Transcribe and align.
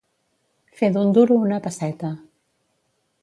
Fer 0.79 0.89
d'un 0.95 1.11
duro 1.17 1.37
una 1.49 1.61
pesseta. 1.67 2.13